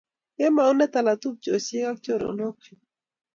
Kemou 0.35 0.73
ne 0.77 0.85
tala 0.93 1.13
tupchosiek 1.21 1.87
ak 1.91 1.97
choronokchu 2.03 2.73